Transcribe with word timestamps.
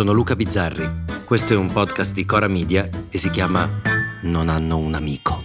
Sono 0.00 0.12
Luca 0.12 0.34
Bizzarri. 0.34 0.90
Questo 1.26 1.52
è 1.52 1.56
un 1.56 1.70
podcast 1.70 2.14
di 2.14 2.24
Cora 2.24 2.48
Media 2.48 2.88
e 3.10 3.18
si 3.18 3.28
chiama 3.28 3.68
Non 4.22 4.48
hanno 4.48 4.78
un 4.78 4.94
amico. 4.94 5.44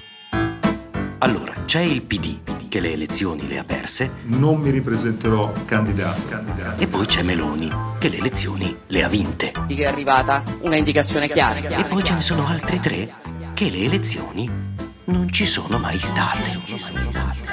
Allora, 1.17 1.63
c'è 1.65 1.81
il 1.81 2.03
PD 2.03 2.69
che 2.69 2.79
le 2.79 2.93
elezioni 2.93 3.49
le 3.49 3.57
ha 3.57 3.65
perse 3.65 4.09
non 4.27 4.61
mi 4.61 4.69
ripresenterò 4.69 5.51
candidato. 5.65 6.21
candidato. 6.29 6.81
e 6.81 6.87
poi 6.87 7.05
c'è 7.05 7.21
Meloni 7.23 7.69
che 7.99 8.07
le 8.07 8.15
elezioni 8.15 8.73
le 8.87 9.03
ha 9.03 9.09
vinte. 9.09 9.51
È 9.51 9.83
arrivata 9.83 10.41
una 10.61 10.77
indicazione 10.77 11.27
chiara. 11.27 11.59
E 11.59 11.83
poi 11.83 12.01
ce 12.01 12.13
ne 12.13 12.21
sono 12.21 12.47
altri 12.47 12.79
tre 12.79 13.13
che 13.53 13.69
le 13.69 13.79
elezioni 13.79 14.49
non 15.03 15.29
ci 15.33 15.45
sono 15.45 15.79
mai 15.79 15.99
state. 15.99 16.57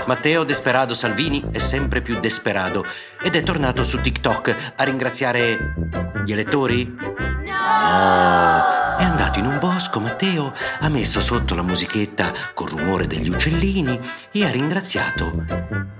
Matteo 0.06 0.44
Desperado 0.44 0.94
Salvini 0.94 1.42
è 1.50 1.58
sempre 1.58 2.00
più 2.00 2.20
desperado 2.20 2.84
ed 3.20 3.34
è 3.34 3.42
tornato 3.42 3.82
su 3.82 4.00
TikTok 4.00 4.74
a 4.76 4.84
ringraziare 4.84 6.01
gli 6.24 6.32
elettori? 6.32 6.86
No! 6.86 8.70
È 8.98 9.04
andato 9.04 9.38
in 9.38 9.46
un 9.46 9.58
bosco, 9.58 10.00
Matteo, 10.00 10.52
ha 10.80 10.88
messo 10.88 11.20
sotto 11.20 11.54
la 11.54 11.62
musichetta 11.62 12.32
col 12.54 12.68
rumore 12.68 13.06
degli 13.06 13.28
uccellini 13.28 14.00
e 14.30 14.44
ha 14.44 14.50
ringraziato 14.50 15.44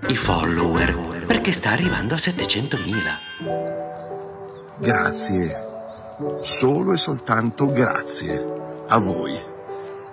i 0.06 0.16
follower 0.16 1.24
perché 1.26 1.52
sta 1.52 1.70
arrivando 1.70 2.14
a 2.14 2.18
700.000. 2.18 4.78
Grazie. 4.78 5.70
Solo 6.40 6.92
e 6.92 6.98
soltanto 6.98 7.72
grazie 7.72 8.84
a 8.86 8.98
voi. 8.98 9.50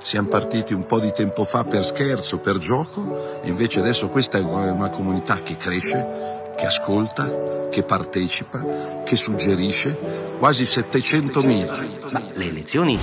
Siamo 0.01 0.29
partiti 0.29 0.73
un 0.73 0.85
po' 0.85 0.99
di 0.99 1.11
tempo 1.11 1.43
fa 1.43 1.65
per 1.65 1.85
scherzo, 1.85 2.39
per 2.39 2.57
gioco, 2.57 3.39
invece 3.43 3.79
adesso 3.79 4.09
questa 4.09 4.37
è 4.37 4.41
una 4.41 4.89
comunità 4.89 5.41
che 5.43 5.57
cresce, 5.57 6.38
che 6.59 6.65
ascolta, 6.65 7.69
che 7.69 7.83
partecipa, 7.83 9.03
che 9.05 9.15
suggerisce, 9.15 10.35
quasi 10.37 10.63
700.000. 10.63 12.11
Ma 12.11 12.21
le 12.33 12.45
elezioni 12.45 12.99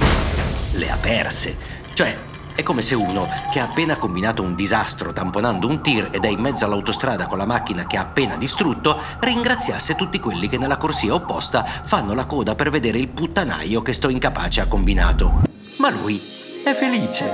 le 0.72 0.90
ha 0.90 0.96
perse. 0.98 1.56
Cioè, 1.94 2.14
è 2.54 2.62
come 2.62 2.82
se 2.82 2.94
uno 2.94 3.26
che 3.50 3.60
ha 3.60 3.64
appena 3.64 3.96
combinato 3.96 4.42
un 4.42 4.54
disastro 4.54 5.14
tamponando 5.14 5.68
un 5.68 5.82
tir 5.82 6.10
ed 6.12 6.24
è 6.24 6.28
in 6.28 6.40
mezzo 6.40 6.66
all'autostrada 6.66 7.26
con 7.26 7.38
la 7.38 7.46
macchina 7.46 7.86
che 7.86 7.96
ha 7.96 8.02
appena 8.02 8.36
distrutto, 8.36 9.00
ringraziasse 9.20 9.94
tutti 9.94 10.20
quelli 10.20 10.48
che 10.48 10.58
nella 10.58 10.76
corsia 10.76 11.14
opposta 11.14 11.64
fanno 11.64 12.12
la 12.12 12.26
coda 12.26 12.54
per 12.54 12.68
vedere 12.68 12.98
il 12.98 13.08
puttanaio 13.08 13.80
che 13.80 13.94
sto 13.94 14.10
incapace 14.10 14.60
ha 14.60 14.66
combinato. 14.66 15.42
Ma 15.78 15.90
lui 15.90 16.16
è 16.16 16.72
felice. 16.72 17.24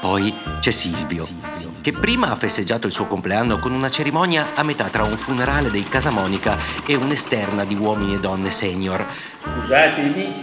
Poi 0.00 0.34
c'è 0.60 0.70
Silvio, 0.70 1.26
che 1.84 1.92
prima 1.92 2.30
ha 2.30 2.34
festeggiato 2.34 2.86
il 2.86 2.94
suo 2.94 3.06
compleanno 3.06 3.58
con 3.58 3.70
una 3.70 3.90
cerimonia 3.90 4.54
a 4.54 4.62
metà 4.62 4.88
tra 4.88 5.02
un 5.02 5.18
funerale 5.18 5.70
dei 5.70 5.86
Casamonica 5.86 6.56
e 6.86 6.94
un'esterna 6.94 7.66
di 7.66 7.74
uomini 7.74 8.14
e 8.14 8.20
donne 8.20 8.50
senior. 8.50 9.06
Scusatemi, 9.42 10.34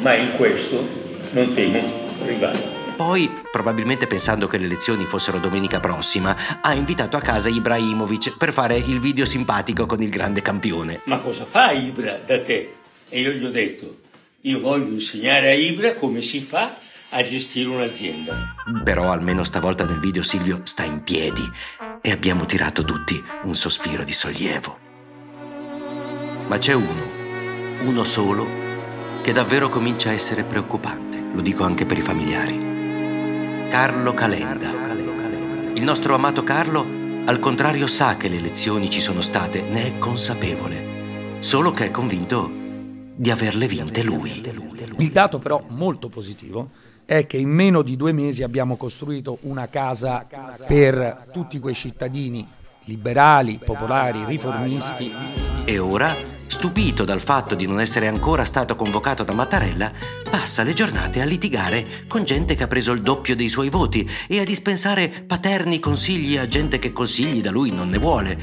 ma 0.00 0.14
in 0.14 0.34
questo 0.36 0.88
non 1.32 1.52
temo 1.52 1.82
rivale. 2.24 2.76
Poi, 2.96 3.30
probabilmente 3.52 4.06
pensando 4.06 4.46
che 4.46 4.56
le 4.56 4.64
elezioni 4.64 5.04
fossero 5.04 5.38
domenica 5.38 5.78
prossima, 5.78 6.34
ha 6.62 6.72
invitato 6.72 7.18
a 7.18 7.20
casa 7.20 7.50
Ibrahimovic 7.50 8.38
per 8.38 8.50
fare 8.50 8.78
il 8.78 8.98
video 8.98 9.26
simpatico 9.26 9.84
con 9.84 10.00
il 10.00 10.08
grande 10.08 10.40
campione. 10.40 11.02
Ma 11.04 11.18
cosa 11.18 11.44
fa 11.44 11.70
Ibra 11.70 12.18
da 12.24 12.40
te? 12.40 12.72
E 13.10 13.20
io 13.20 13.32
gli 13.32 13.44
ho 13.44 13.50
detto, 13.50 13.94
io 14.40 14.58
voglio 14.58 14.90
insegnare 14.94 15.50
a 15.50 15.54
Ibra 15.54 15.92
come 15.96 16.22
si 16.22 16.40
fa 16.40 16.78
a 17.10 17.22
gestire 17.22 17.68
un'azienda. 17.68 18.34
Però 18.84 19.10
almeno 19.10 19.42
stavolta 19.42 19.86
nel 19.86 19.98
video 19.98 20.22
Silvio 20.22 20.60
sta 20.64 20.84
in 20.84 21.02
piedi 21.02 21.42
e 22.02 22.10
abbiamo 22.10 22.44
tirato 22.44 22.84
tutti 22.84 23.22
un 23.44 23.54
sospiro 23.54 24.04
di 24.04 24.12
sollievo. 24.12 24.78
Ma 26.46 26.58
c'è 26.58 26.74
uno, 26.74 27.86
uno 27.86 28.04
solo, 28.04 28.46
che 29.22 29.32
davvero 29.32 29.68
comincia 29.68 30.10
a 30.10 30.12
essere 30.12 30.44
preoccupante, 30.44 31.22
lo 31.32 31.40
dico 31.40 31.64
anche 31.64 31.86
per 31.86 31.96
i 31.96 32.02
familiari. 32.02 33.68
Carlo 33.68 34.12
Calenda. 34.12 34.70
Il 35.74 35.82
nostro 35.82 36.14
amato 36.14 36.42
Carlo, 36.42 36.86
al 37.24 37.38
contrario, 37.38 37.86
sa 37.86 38.16
che 38.16 38.28
le 38.28 38.36
elezioni 38.36 38.90
ci 38.90 39.00
sono 39.00 39.20
state, 39.20 39.62
ne 39.62 39.86
è 39.86 39.98
consapevole, 39.98 41.36
solo 41.40 41.70
che 41.70 41.86
è 41.86 41.90
convinto 41.90 42.50
di 43.14 43.30
averle 43.30 43.66
vinte 43.66 44.02
lui. 44.02 44.42
Il 44.98 45.10
dato 45.10 45.38
però 45.38 45.64
molto 45.68 46.08
positivo 46.08 46.70
è 47.08 47.26
che 47.26 47.38
in 47.38 47.48
meno 47.48 47.80
di 47.80 47.96
due 47.96 48.12
mesi 48.12 48.42
abbiamo 48.42 48.76
costruito 48.76 49.38
una 49.44 49.66
casa 49.68 50.26
per 50.66 51.28
tutti 51.32 51.58
quei 51.58 51.72
cittadini 51.72 52.46
liberali, 52.84 53.58
popolari, 53.64 54.26
riformisti. 54.26 55.10
E 55.64 55.78
ora, 55.78 56.14
stupito 56.44 57.06
dal 57.06 57.22
fatto 57.22 57.54
di 57.54 57.66
non 57.66 57.80
essere 57.80 58.08
ancora 58.08 58.44
stato 58.44 58.76
convocato 58.76 59.24
da 59.24 59.32
Mattarella, 59.32 59.90
passa 60.30 60.62
le 60.62 60.74
giornate 60.74 61.22
a 61.22 61.24
litigare 61.24 62.04
con 62.08 62.24
gente 62.24 62.54
che 62.54 62.64
ha 62.64 62.68
preso 62.68 62.92
il 62.92 63.00
doppio 63.00 63.34
dei 63.34 63.48
suoi 63.48 63.70
voti 63.70 64.06
e 64.28 64.40
a 64.40 64.44
dispensare 64.44 65.08
paterni 65.08 65.80
consigli 65.80 66.36
a 66.36 66.46
gente 66.46 66.78
che 66.78 66.92
consigli 66.92 67.40
da 67.40 67.50
lui 67.50 67.72
non 67.72 67.88
ne 67.88 67.96
vuole. 67.96 68.38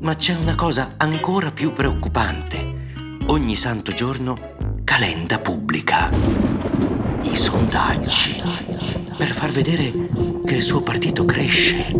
Ma 0.00 0.16
c'è 0.16 0.34
una 0.34 0.56
cosa 0.56 0.94
ancora 0.96 1.52
più 1.52 1.72
preoccupante. 1.72 2.86
Ogni 3.26 3.54
santo 3.54 3.92
giorno 3.92 4.56
Calenda 4.82 5.38
pubblica 5.38 6.58
i 7.24 7.36
sondaggi 7.36 8.42
per 9.16 9.32
far 9.32 9.50
vedere 9.50 9.92
che 10.44 10.54
il 10.54 10.62
suo 10.62 10.82
partito 10.82 11.24
cresce, 11.24 11.92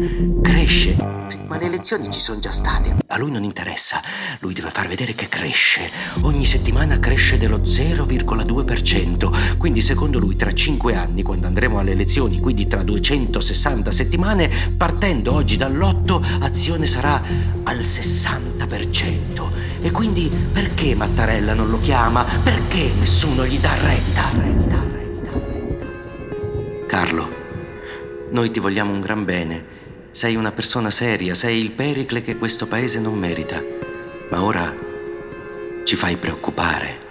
cresce. 0.43 0.97
Ma 1.47 1.59
le 1.59 1.67
elezioni 1.67 2.11
ci 2.11 2.21
sono 2.21 2.39
già 2.39 2.53
state. 2.53 2.97
A 3.07 3.19
lui 3.19 3.31
non 3.31 3.43
interessa, 3.43 4.01
lui 4.41 4.55
deve 4.55 4.71
far 4.71 4.87
vedere 4.87 5.15
che 5.15 5.29
cresce. 5.29 5.91
Ogni 6.23 6.45
settimana 6.45 6.99
cresce 6.99 7.39
dello 7.39 7.59
0,2%. 7.59 9.57
Quindi 9.57 9.81
secondo 9.81 10.19
lui 10.19 10.37
tra 10.37 10.53
5 10.53 10.95
anni, 10.95 11.23
quando 11.23 11.47
andremo 11.47 11.79
alle 11.79 11.93
elezioni, 11.93 12.39
quindi 12.39 12.67
tra 12.67 12.83
260 12.83 13.91
settimane, 13.91 14.51
partendo 14.77 15.33
oggi 15.33 15.57
dall'8, 15.57 16.41
azione 16.41 16.87
sarà 16.87 17.23
al 17.65 17.79
60%. 17.79 19.51
E 19.81 19.91
quindi 19.91 20.31
perché 20.53 20.95
Mattarella 20.95 21.55
non 21.55 21.71
lo 21.71 21.81
chiama? 21.81 22.25
Perché 22.25 22.91
nessuno 22.99 23.47
gli 23.47 23.59
dà 23.59 23.75
retta, 23.75 24.29
retta, 24.37 24.77
retta. 24.85 24.98
Noi 28.31 28.51
ti 28.51 28.61
vogliamo 28.61 28.93
un 28.93 29.01
gran 29.01 29.25
bene. 29.25 29.77
Sei 30.11 30.37
una 30.37 30.53
persona 30.53 30.91
seria, 30.91 31.35
sei 31.35 31.61
il 31.61 31.71
pericle 31.71 32.21
che 32.21 32.37
questo 32.37 32.67
paese 32.67 33.01
non 33.01 33.15
merita. 33.15 33.63
Ma 34.31 34.43
ora 34.43 34.75
ci 35.85 35.97
fai 35.97 36.17
preoccupare. 36.17 37.07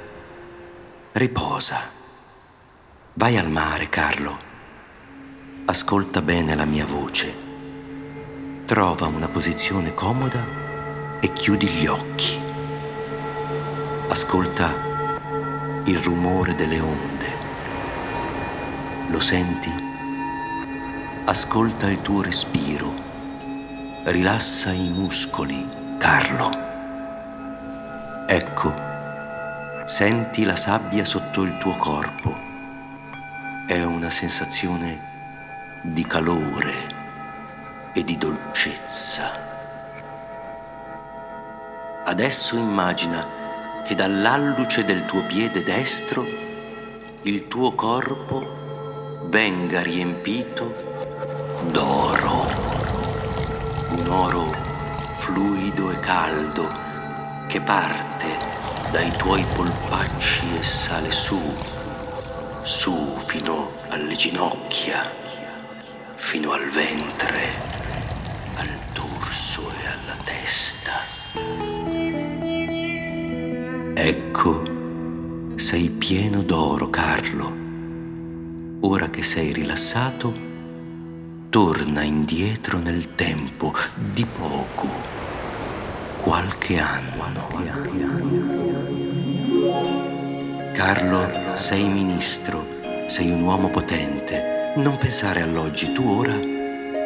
Riposa. 1.13 1.89
Vai 3.13 3.37
al 3.37 3.49
mare, 3.49 3.89
Carlo. 3.89 4.45
Ascolta 5.65 6.21
bene 6.21 6.55
la 6.55 6.65
mia 6.65 6.85
voce. 6.85 7.33
Trova 8.65 9.07
una 9.07 9.27
posizione 9.27 9.93
comoda 9.93 10.45
e 11.19 11.33
chiudi 11.33 11.67
gli 11.67 11.87
occhi. 11.87 12.39
Ascolta 14.09 14.71
il 15.85 15.97
rumore 15.99 16.53
delle 16.53 16.79
onde. 16.79 17.25
Lo 19.07 19.19
senti? 19.19 19.86
Ascolta 21.29 21.89
il 21.89 22.01
tuo 22.01 22.21
respiro. 22.21 22.89
Rilassa 24.05 24.71
i 24.71 24.87
muscoli, 24.87 25.67
Carlo. 25.97 26.49
Ecco, 28.25 28.73
senti 29.83 30.45
la 30.45 30.55
sabbia 30.55 31.03
sotto 31.03 31.41
il 31.43 31.57
tuo 31.57 31.75
corpo. 31.75 32.33
È 33.67 33.83
una 33.83 34.09
sensazione 34.09 35.81
di 35.83 36.07
calore 36.07 37.91
e 37.93 38.05
di 38.05 38.17
dolcezza. 38.17 39.29
Adesso 42.05 42.55
immagina 42.55 43.83
che 43.83 43.95
dall'alluce 43.95 44.85
del 44.85 45.03
tuo 45.03 45.25
piede 45.25 45.61
destro 45.61 46.25
il 47.23 47.47
tuo 47.49 47.73
corpo 47.75 48.66
venga 49.29 49.81
riempito 49.81 50.73
d'oro. 51.71 52.27
caldo 56.07 56.69
che 57.47 57.59
parte 57.59 58.27
dai 58.91 59.11
tuoi 59.17 59.45
polpacci 59.53 60.57
e 60.57 60.63
sale 60.63 61.11
su, 61.11 61.37
su 62.63 63.13
fino 63.25 63.73
alle 63.89 64.15
ginocchia, 64.15 65.11
fino 66.15 66.51
al 66.53 66.69
ventre, 66.69 67.41
al 68.55 68.79
dorso 68.93 69.69
e 69.69 69.85
alla 69.85 70.17
testa. 70.23 70.93
Ecco, 73.93 74.63
sei 75.55 75.89
pieno 75.89 76.41
d'oro, 76.41 76.89
Carlo. 76.89 77.66
Ora 78.81 79.09
che 79.09 79.23
sei 79.23 79.53
rilassato, 79.53 80.31
torna 81.49 82.03
indietro 82.03 82.77
nel 82.77 83.15
tempo 83.15 83.73
di 83.95 84.23
poco, 84.25 84.87
qualche 86.21 86.77
anno. 86.77 87.47
Carlo, 90.73 91.55
sei 91.55 91.89
ministro, 91.89 92.65
sei 93.07 93.31
un 93.31 93.41
uomo 93.41 93.71
potente. 93.71 94.73
Non 94.75 94.97
pensare 94.97 95.41
all'oggi, 95.41 95.91
tu 95.91 96.07
ora 96.07 96.39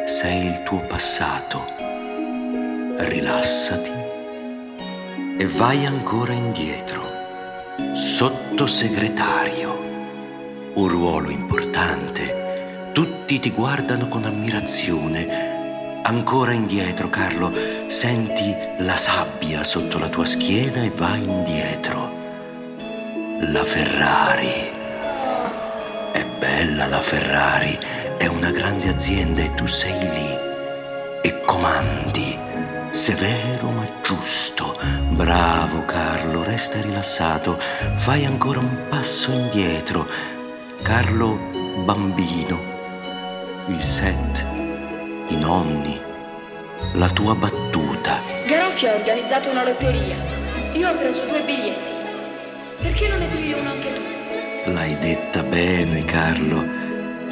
sei 0.04 0.46
il 0.46 0.62
tuo 0.64 0.84
passato. 0.86 1.64
Rilassati 2.98 3.90
e 5.38 5.46
vai 5.46 5.86
ancora 5.86 6.34
indietro. 6.34 7.10
Sottosegretario. 7.94 9.81
Un 10.74 10.88
ruolo 10.88 11.28
importante. 11.28 12.90
Tutti 12.94 13.38
ti 13.38 13.50
guardano 13.50 14.08
con 14.08 14.24
ammirazione. 14.24 16.00
Ancora 16.02 16.52
indietro, 16.52 17.10
Carlo. 17.10 17.52
Senti 17.86 18.56
la 18.78 18.96
sabbia 18.96 19.64
sotto 19.64 19.98
la 19.98 20.08
tua 20.08 20.24
schiena 20.24 20.82
e 20.82 20.90
vai 20.96 21.22
indietro. 21.24 22.10
La 23.40 23.64
Ferrari. 23.64 24.70
È 26.10 26.24
bella 26.38 26.86
la 26.86 27.02
Ferrari. 27.02 27.78
È 28.16 28.26
una 28.26 28.50
grande 28.50 28.88
azienda 28.88 29.42
e 29.42 29.52
tu 29.52 29.66
sei 29.66 29.98
lì. 29.98 30.38
E 31.20 31.42
comandi. 31.44 32.38
Severo 32.88 33.70
ma 33.70 33.86
giusto. 34.02 34.78
Bravo 35.10 35.84
Carlo, 35.84 36.42
resta 36.42 36.80
rilassato. 36.80 37.58
Fai 37.96 38.24
ancora 38.24 38.60
un 38.60 38.86
passo 38.88 39.32
indietro. 39.32 39.41
Carlo 40.92 41.38
bambino. 41.86 42.60
Il 43.68 43.80
set. 43.80 44.46
I 45.30 45.36
nonni. 45.36 45.98
La 46.92 47.08
tua 47.08 47.34
battuta. 47.34 48.20
Garoffi 48.46 48.86
ha 48.88 48.96
organizzato 48.96 49.48
una 49.48 49.64
lotteria. 49.64 50.16
Io 50.74 50.90
ho 50.90 50.94
preso 50.94 51.24
due 51.24 51.42
biglietti. 51.44 51.92
Perché 52.82 53.08
non 53.08 53.20
ne 53.20 53.26
pigli 53.28 53.54
uno 53.54 53.70
anche 53.70 53.92
tu? 53.94 54.70
L'hai 54.70 54.98
detta 54.98 55.42
bene, 55.42 56.04
Carlo. 56.04 56.62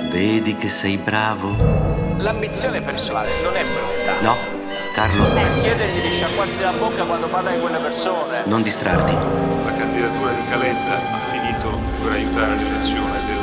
Vedi 0.08 0.54
che 0.54 0.68
sei 0.68 0.96
bravo? 0.96 1.54
L'ambizione 2.16 2.80
personale 2.80 3.28
non 3.42 3.54
è 3.56 3.62
brutta. 3.62 4.20
No, 4.22 4.36
Carlo, 4.94 5.22
Chiedergli 5.60 6.00
di 6.00 6.10
sciacquarsi 6.10 6.62
la 6.62 6.72
bocca 6.72 7.04
quando 7.04 7.26
parla 7.28 7.50
di 7.50 7.60
quelle 7.60 7.78
persone. 7.78 8.42
non 8.46 8.62
distrarti. 8.62 9.12
La 9.12 9.72
candidatura 9.74 10.32
di 10.32 10.48
Calenda 10.48 11.14
ha 11.14 11.18
finito 11.30 11.78
per 12.02 12.12
aiutare 12.12 12.54
l'elezione 12.54 12.69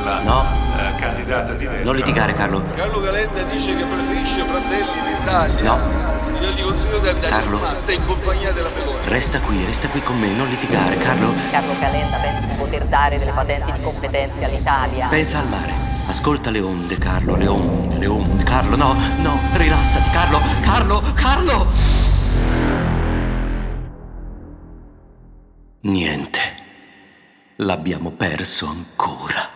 della 0.07 0.21
No. 0.21 0.45
eh, 0.77 0.95
candidata 0.95 1.54
di 1.54 1.65
destra. 1.68 1.83
Non 1.83 1.95
litigare, 1.95 2.33
Carlo. 2.33 2.63
Carlo 2.75 3.01
Calenda 3.01 3.44
dice 3.44 3.75
che 3.75 3.83
preferisce 3.83 4.44
Fratelli 4.44 5.15
d'Italia. 5.18 5.62
No. 5.63 6.06
Io 6.39 6.51
gli 6.51 6.62
consiglio 6.62 7.00
di 7.00 7.07
andare 7.09 7.30
Carlo. 7.30 7.56
in 7.56 7.62
Malta 7.62 7.92
in 7.92 8.06
compagnia 8.06 8.51
della 8.51 8.69
Meloni. 8.75 8.98
Resta 9.06 9.39
qui, 9.42 9.65
resta 9.65 9.88
qui 9.89 10.01
con 10.01 10.18
me, 10.19 10.31
non 10.31 10.48
litigare, 10.48 10.95
Carlo. 10.98 11.33
Carlo 11.51 11.74
Calenda 11.80 12.18
pensa 12.18 12.45
di 12.45 12.54
poter 12.56 12.86
dare 12.86 13.18
delle 13.18 13.31
patenti 13.31 13.71
di 13.71 13.81
competenze 13.81 14.45
all'Italia. 14.45 15.07
Pensa 15.07 15.39
al 15.39 15.48
mare. 15.48 15.74
Ascolta 16.07 16.51
le 16.51 16.62
onde, 16.62 16.98
Carlo, 16.98 17.36
le 17.36 17.48
onde, 17.48 17.98
le 17.98 18.07
onde. 18.07 18.44
Carlo, 18.44 18.75
no, 18.77 18.95
no, 19.18 19.39
rilassati, 19.53 20.10
Carlo, 20.12 20.39
Carlo, 20.62 21.01
Carlo! 21.15 21.68
Niente. 25.81 26.39
L'abbiamo 27.57 28.12
perso 28.12 28.68
ancora. 28.68 29.56